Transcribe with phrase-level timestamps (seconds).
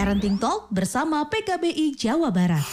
[0.00, 2.64] Parenting Talk bersama PKBI Jawa Barat.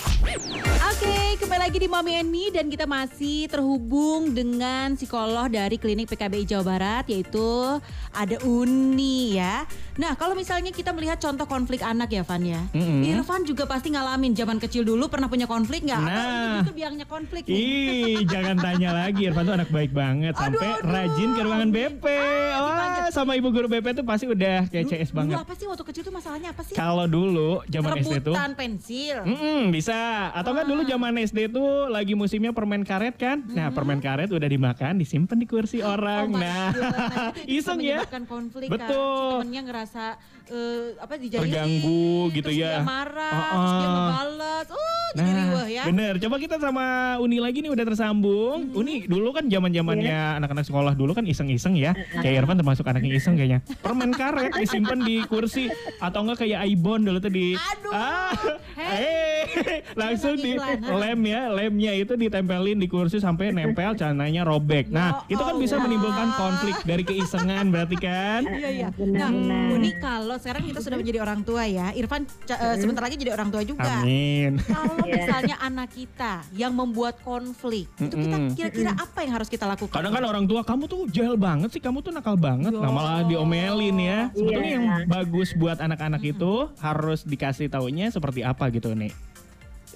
[0.79, 6.07] Oke, kembali lagi di Mommy and Me dan kita masih terhubung dengan psikolog dari Klinik
[6.07, 7.77] PKBI Jawa Barat yaitu
[8.11, 9.61] ada Uni ya.
[9.95, 12.61] Nah, kalau misalnya kita melihat contoh konflik anak ya Van ya.
[12.71, 13.01] Mm-mm.
[13.03, 15.97] Irfan juga pasti ngalamin zaman kecil dulu pernah punya konflik nggak?
[15.99, 16.25] Atau Nah.
[16.25, 17.41] ini justru biangnya konflik?
[17.45, 19.21] Ih, jangan tanya lagi.
[19.23, 20.85] Irfan tuh anak baik banget Aduh, sampai aduh.
[20.87, 22.05] rajin ke ruangan BP.
[22.07, 23.05] Wah, dipanggil.
[23.09, 25.35] sama ibu guru BP tuh pasti udah kayak CS Dulu banget.
[25.39, 26.73] apa sih waktu kecil tuh masalahnya apa sih?
[26.73, 29.17] Kalau dulu zaman SD tuh Rebutan pensil.
[29.23, 29.97] Mm-mm, bisa.
[30.31, 33.43] Atau kan dulu zaman SD tuh lagi musimnya permen karet kan?
[33.45, 36.31] Nah, permen karet udah dimakan, disimpan di kursi orang.
[36.31, 37.99] Oh nah, God, nah, itu iseng ya.
[38.23, 38.87] konflik Betul.
[38.87, 39.43] kan.
[39.43, 40.03] Si temennya ngerasa
[40.47, 42.71] eh, apa dijahilin, Terganggu gitu terus ya.
[42.73, 43.91] Dia marah, terus dia Uh-uh.
[43.91, 44.67] ngebales.
[44.71, 45.83] Oh, jadi Nah, riweh ya.
[45.87, 46.13] bener.
[46.17, 46.85] Coba kita sama
[47.17, 48.57] Uni lagi nih udah tersambung.
[48.65, 48.79] Mm-hmm.
[48.79, 51.91] Uni dulu kan zaman zamannya anak-anak sekolah dulu kan iseng-iseng ya.
[52.13, 53.59] Kayak Irfan termasuk anak yang iseng kayaknya.
[53.79, 57.91] Permen karet disimpan di kursi atau enggak kayak Aibon dulu tuh di Aduh.
[57.91, 58.31] ah,
[58.77, 58.93] Hey.
[59.01, 59.36] eh,
[60.01, 64.87] langsung di lem ya, lemnya itu ditempelin di kursi sampai nempel celananya robek.
[64.87, 65.85] Nah, Ya itu kan bisa Allah.
[65.87, 68.41] menimbulkan konflik dari keisengan berarti kan?
[68.57, 68.87] Iya iya.
[68.97, 69.29] Nah,
[69.69, 71.93] Uni kalau sekarang kita sudah menjadi orang tua ya.
[71.93, 74.01] Irfan eh, sebentar lagi jadi orang tua juga.
[74.01, 74.57] Amin.
[74.67, 79.93] Kalau misalnya anak kita yang membuat konflik, itu kita kira-kira apa yang harus kita lakukan?
[79.93, 82.73] Kadang kan orang tua kamu tuh jahil banget sih, kamu tuh nakal banget.
[82.73, 82.81] Ya.
[82.81, 84.19] Nah, malah diomelin ya.
[84.33, 84.77] Sebetulnya Iya.
[84.77, 89.13] yang bagus buat anak-anak itu harus dikasih taunya seperti apa gitu nih.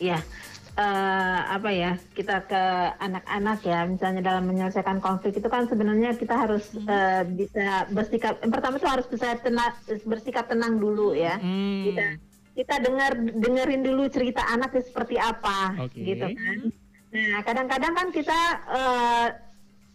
[0.02, 0.18] Ya
[0.74, 2.64] eh, apa ya kita ke
[2.98, 8.50] anak-anak ya misalnya dalam menyelesaikan konflik itu kan sebenarnya kita harus eh, bisa bersikap yang
[8.50, 9.78] pertama itu harus bisa tenang
[10.10, 11.86] bersikap tenang dulu ya Hmm.
[11.86, 12.06] kita
[12.52, 16.02] kita dengar dengerin dulu cerita anak itu seperti apa Oke.
[16.02, 16.58] gitu kan
[17.12, 18.42] nah kadang-kadang kan kita
[18.74, 19.28] eh,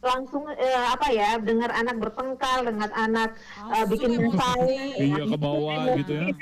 [0.06, 3.34] langsung eh, apa ya dengar anak bertengkar dengar anak
[3.74, 4.30] eh, bikin emosi.
[4.30, 6.26] masalah Iya ke bawah gitu ya.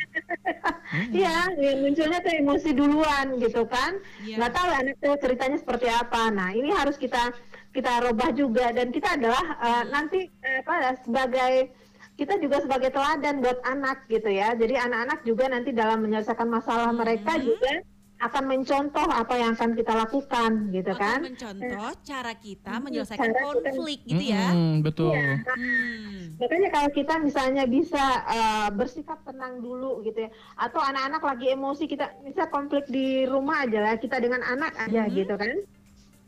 [0.94, 3.98] Iya, yang munculnya tuh emosi duluan gitu kan.
[4.22, 4.38] Iya.
[4.38, 6.30] Nggak tahu anak tuh ceritanya seperti apa.
[6.30, 7.34] Nah, ini harus kita
[7.74, 11.74] kita robah juga dan kita adalah eh, nanti eh, apa sebagai
[12.14, 14.54] kita juga sebagai teladan buat anak gitu ya.
[14.54, 17.82] Jadi anak-anak juga nanti dalam menyelesaikan masalah mereka juga
[18.24, 21.18] akan mencontoh apa yang akan kita lakukan gitu Atau kan.
[21.22, 24.46] mencontoh cara kita menyelesaikan cara kita- konflik gitu ya.
[24.48, 25.12] Hmm, betul.
[25.12, 26.32] Hmm.
[26.34, 31.84] Makanya kalau kita misalnya bisa eh, bersikap tenang dulu gitu ya, atau anak-anak lagi emosi
[31.84, 35.54] kita bisa konflik di rumah aja lah kita dengan anak aja gitu kan.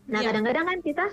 [0.07, 0.31] Nah Iya.
[0.31, 1.05] kadang-kadang kan kita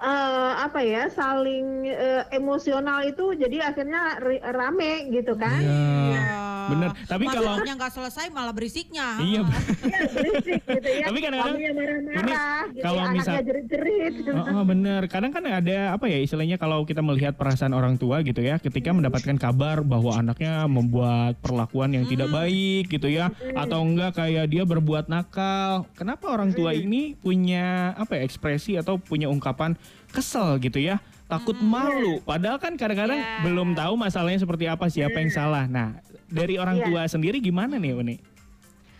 [0.00, 4.18] eh, apa ya saling eh, emosional itu jadi akhirnya
[4.50, 5.62] rame gitu kan.
[5.62, 6.26] Iya.
[6.70, 6.90] Bener.
[7.04, 9.08] Tapi kalau Masalahnya nggak selesai malah berisiknya.
[9.18, 9.42] Iya.
[9.90, 11.06] Ya, berisik gitu ya.
[11.10, 14.12] Tapi kadang-kadang marah-marah, gitu kalau ya, misal- jerit-jerit.
[14.22, 14.30] gitu.
[14.30, 15.02] Oh, oh, bener.
[15.06, 18.90] Kadang kan ada apa ya istilahnya kalau kita melihat perasaan orang tua gitu ya, ketika
[18.90, 24.62] mendapatkan kabar bahwa anaknya membuat perlakuan yang tidak baik gitu ya, atau enggak kayak dia
[24.62, 25.90] berbuat nakal.
[25.94, 29.74] Kenapa orang tua ini punya apa ya ekspresi atau punya ungkapan
[30.08, 31.00] kesel gitu ya?
[31.26, 33.38] Takut malu, padahal kan kadang-kadang Ya.
[33.46, 35.70] belum tahu masalahnya seperti apa, siapa yang salah.
[35.70, 35.94] Nah,
[36.30, 36.86] dari orang Iya.
[36.86, 38.16] tua sendiri gimana nih, Uni?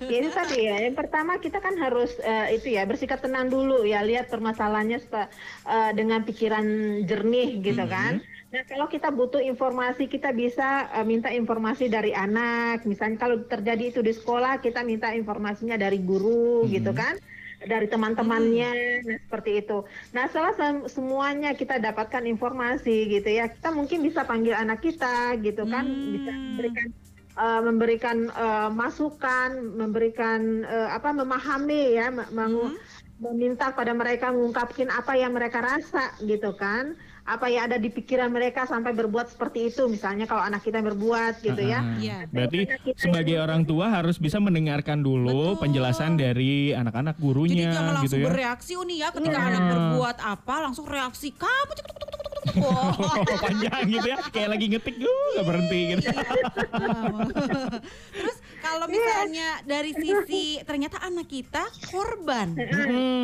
[0.00, 0.80] Ya itu tadi ya.
[0.80, 5.92] Yang pertama kita kan harus eh, itu ya bersikap tenang dulu ya, lihat permasalahannya eh,
[5.92, 6.64] dengan pikiran
[7.04, 8.24] jernih gitu kan.
[8.50, 12.88] Nah kalau kita butuh informasi kita bisa eh, minta informasi dari anak.
[12.88, 17.20] Misalnya kalau terjadi itu di sekolah kita minta informasinya dari guru gitu kan.
[17.60, 18.72] Dari teman-temannya,
[19.04, 19.84] nah seperti itu.
[20.16, 25.36] Nah setelah sem- semuanya kita dapatkan informasi gitu ya, kita mungkin bisa panggil anak kita
[25.44, 26.88] gitu kan, bisa memberikan
[27.40, 32.76] eh, memberikan eh, masukan, memberikan eh, apa memahami ya, me- mengu-
[33.18, 38.32] meminta pada mereka mengungkapkan apa yang mereka rasa gitu kan, apa yang ada di pikiran
[38.32, 41.84] mereka sampai berbuat seperti itu, misalnya kalau anak kita berbuat gitu ya.
[41.84, 42.18] Ah, Iya.
[42.26, 42.64] Berarti
[42.96, 45.60] sebagai orang tua harus bisa mendengarkan dulu Betul.
[45.60, 48.26] penjelasan dari anak-anak Jadi gurunya jangan langsung gitu ya.
[48.32, 49.48] bereaksi Uni ya ketika Iya.
[49.52, 51.72] anak berbuat apa langsung reaksi kamu
[52.56, 52.92] Wah.
[53.38, 56.00] panjang gitu ya, kayak lagi ngetik, uh, gak berhenti gitu.
[58.10, 62.56] Terus kalau misalnya dari sisi ternyata anak kita korban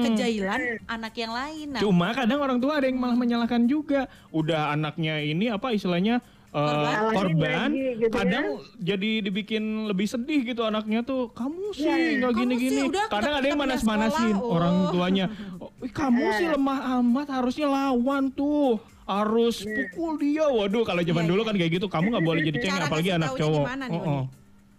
[0.04, 1.66] kejailan anak yang lain.
[1.72, 4.06] Nah, Cuma kadang orang tua ada yang malah menyalahkan juga.
[4.30, 7.12] Udah anaknya ini apa istilahnya eh, Korban.
[7.12, 8.16] korban, Lagi gitu ya.
[8.16, 8.44] kadang
[8.78, 11.28] jadi dibikin lebih sedih gitu anaknya tuh.
[11.30, 12.16] Kamu sih Iya.
[12.16, 12.80] nggak Kamu gini-gini.
[12.88, 14.88] Kadang kita- ada yang manas-manasin sekolah, orang oh.
[14.88, 15.24] tuanya.
[15.56, 18.80] Oh, "Ih, kamu sih lemah amat, harusnya lawan tuh.
[19.06, 19.86] Harus Iya.
[19.86, 20.44] pukul dia.
[20.46, 21.48] Waduh, kalau zaman Iya, dulu iya.
[21.48, 21.86] kan kayak gitu.
[21.86, 23.64] Kamu nggak boleh jadi cengeng, Cara apalagi anak cowok.
[23.64, 24.24] gimana nih, Oh, oh.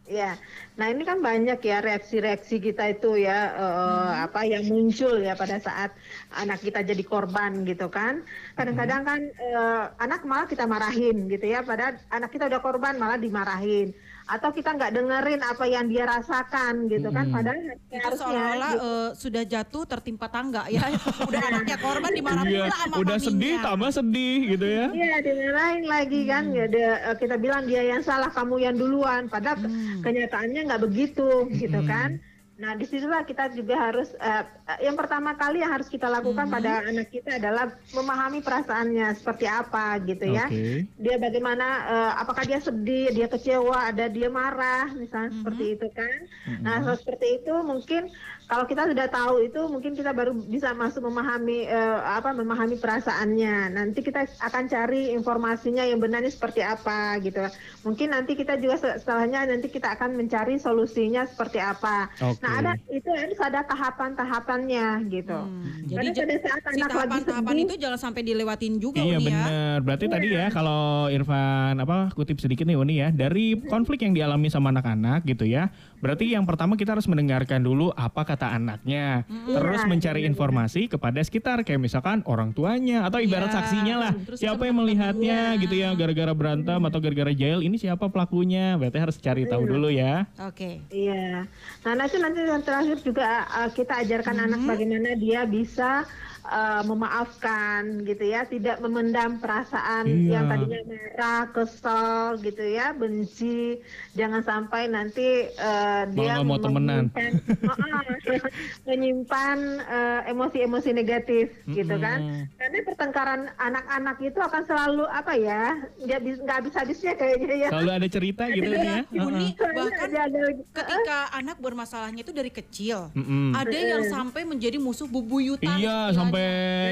[0.07, 0.39] Ya,
[0.79, 5.59] nah ini kan banyak ya reaksi-reaksi kita itu ya eh, apa yang muncul ya pada
[5.59, 5.91] saat
[6.31, 8.23] anak kita jadi korban gitu kan.
[8.55, 13.15] Kadang-kadang kan eh, anak malah kita marahin gitu ya, padahal anak kita udah korban malah
[13.15, 13.91] dimarahin.
[14.27, 17.33] Atau kita nggak dengerin apa yang dia rasakan gitu kan Mm-mm.
[17.33, 18.83] padahal Itu harusnya seolah-olah gitu.
[18.83, 20.83] eh, sudah jatuh tertimpa tangga ya.
[21.29, 23.25] udah anaknya korban dimarah Iya, pula sama udah maminya.
[23.25, 24.85] sedih tambah sedih gitu ya.
[24.89, 26.43] Iya, dimarahin lagi kan.
[26.51, 29.25] Ya, dia- eh, kita bilang dia yang salah, kamu yang duluan.
[29.25, 29.99] Padahal Hmm.
[30.01, 31.87] kenyataannya nggak begitu, gitu Mm-mm.
[31.87, 32.09] kan.
[32.57, 34.43] Nah, di situlah kita juga harus, eh,
[34.81, 40.01] yang pertama kali yang harus kita lakukan pada anak kita adalah memahami perasaannya seperti apa,
[40.01, 40.49] gitu ya.
[40.97, 46.17] Dia bagaimana, eh, apakah dia sedih, dia kecewa, ada dia marah, misalnya seperti itu kan.
[46.65, 48.09] Nah, hal seperti itu mungkin
[48.47, 53.75] kalau kita sudah tahu itu mungkin kita baru bisa masuk memahami eh, apa memahami perasaannya.
[53.75, 57.43] Nanti kita akan cari informasinya yang benarnya seperti apa gitu.
[57.83, 62.07] Mungkin nanti kita juga se- setelahnya nanti kita akan mencari solusinya seperti apa.
[62.23, 62.39] Oke.
[62.39, 65.39] Nah, ada itu harus ada tahapan-tahapannya gitu.
[65.43, 69.19] Hmm, Jadi pada saat si anak lagi tahapan-tahapan sedih, itu jangan sampai dilewatin juga Iya
[69.19, 69.27] ya.
[69.27, 69.77] benar.
[69.83, 74.47] Berarti tadi ya kalau Irfan apa kutip sedikit nih Uni ya dari konflik yang dialami
[74.47, 75.67] sama anak-anak gitu ya.
[75.99, 80.85] Berarti yang pertama kita harus mendengarkan dulu apa kata anaknya, terus Iya, mencari iya, informasi
[80.85, 84.13] kepada sekitar kayak misalkan orang tuanya atau ibarat Iya, saksinya lah.
[84.13, 85.61] terus Siapa yang melihatnya dia.
[85.65, 88.77] gitu ya gara-gara berantem atau gara-gara jail ini siapa pelakunya.
[88.77, 90.29] Berarti harus cari tahu dulu ya.
[90.45, 90.85] Oke.
[90.93, 91.49] Iya.
[91.81, 96.05] Nah nanti nanti yang terakhir juga uh, kita ajarkan anak bagaimana dia bisa
[96.49, 100.31] uh, memaafkan gitu ya, tidak memendam perasaan Iya.
[100.33, 103.83] yang tadinya marah, kesel gitu ya, benci.
[104.13, 107.11] Jangan sampai nanti uh, dia mau temenan.
[107.11, 107.31] menyimpan,
[107.69, 108.41] Heeh,
[108.83, 112.47] menyimpan uh, emosi-emosi negatif gitu kan.
[112.55, 115.63] Karena pertengkaran anak-anak itu akan selalu apa ya,
[115.99, 117.69] nggak bis- nggak habis-habisnya kayaknya ya.
[117.69, 118.97] Selalu ada cerita gitu kan ya.
[119.17, 123.11] Uni Soalnya bahkan ada- ada- ketika anak bermasalahnya itu dari kecil.
[123.13, 123.51] Mm-mm.
[123.53, 125.77] Ada yang sampai menjadi musuh bubuyutan.
[125.77, 126.36] Iya sampai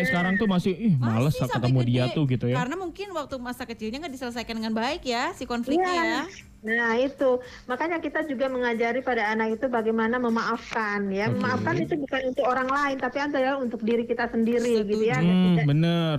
[0.05, 1.89] sekarang tuh masih ih males Masih sampai ketemu gede.
[1.89, 2.55] dia tuh gitu ya.
[2.55, 6.03] Karena mungkin waktu masa kecilnya nggak diselesaikan dengan baik ya si konfliknya ya.
[6.03, 6.21] Iya.
[6.65, 7.29] Nah itu
[7.65, 11.29] makanya kita juga mengajari pada anak itu bagaimana memaafkan ya.
[11.29, 11.37] Oke.
[11.37, 15.21] Memaafkan itu bukan untuk orang lain tapi adalah untuk diri kita sendiri gitu ya.
[15.21, 16.17] Hmm, Tidak- bener.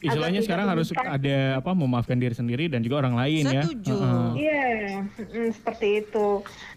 [0.00, 3.60] Istilahnya sekarang harus ada apa memaafkan diri sendiri dan juga orang lain ya.
[3.60, 4.00] Setuju.
[4.00, 4.28] Heeh.
[4.32, 4.64] Iya,
[5.20, 6.28] mm, seperti itu.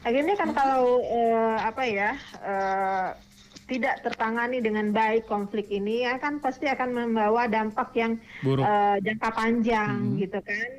[0.03, 2.11] Akhirnya kan kalau eh, apa ya
[2.43, 3.07] eh,
[3.63, 8.61] tidak tertangani dengan baik konflik ini ya kan pasti akan membawa dampak yang Buruk.
[8.61, 10.69] eh, jangka panjang gitu kan.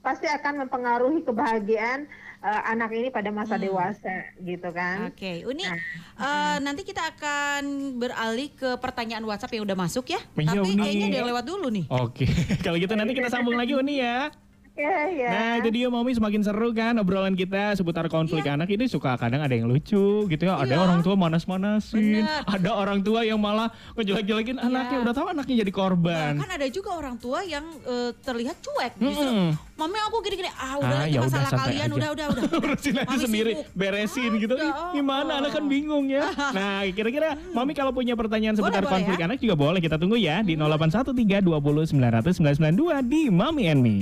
[0.00, 2.04] Pasti akan mempengaruhi kebahagiaan
[2.40, 5.08] eh, anak ini pada masa dewasa gitu kan.
[5.08, 5.78] Oke, Uni, Nah.
[6.18, 7.62] eh, nanti kita akan
[7.96, 10.20] beralih ke pertanyaan WhatsApp yang udah masuk ya.
[10.34, 10.82] Iya, Tapi Uni.
[10.82, 11.88] kayaknya yang lewat dulu nih.
[11.88, 12.28] Oke,
[12.60, 14.28] kalau gitu nanti kita sambung lagi Uni ya.
[14.74, 15.28] Iya, iya.
[15.28, 18.58] Nah itu dia Mami semakin seru kan obrolan kita seputar konflik Iya.
[18.58, 20.58] anak ini suka kadang ada yang lucu gitu ya.
[20.58, 24.98] Ada orang tua manas-manasin, ada orang tua yang malah ngejelek-jelekin anaknya.
[25.00, 26.34] Udah tahu anaknya jadi korban.
[26.36, 28.92] Bahkan ada juga orang tua yang eh, terlihat cuek.
[28.96, 29.50] Justru, Mm-mm.
[29.74, 31.94] mami aku gini-gini, ah udah Ah, itu ya udah, masalah santai kalian, aja.
[31.94, 32.42] udah udah udah.
[32.66, 33.66] urusin aja sendiri, sibuk.
[33.74, 34.54] beresin gitu.
[34.54, 35.38] Ih, Udah, gimana oh.
[35.38, 36.26] anak kan bingung ya.
[36.56, 39.24] Nah, kira-kira Mami kalau punya pertanyaan seputar Boleh, boleh konflik ya.
[39.24, 43.96] anak juga boleh kita tunggu ya di 0813 20 900 992 di Mami and Me.